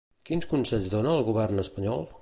Quins 0.29 0.47
consells 0.53 0.89
dona 0.95 1.13
al 1.19 1.23
govern 1.29 1.67
espanyol? 1.67 2.07